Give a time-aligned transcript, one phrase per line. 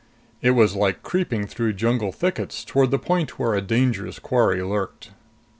[0.41, 5.11] It was like creeping through jungle thickets towards the point where a dangerous quarry lurked.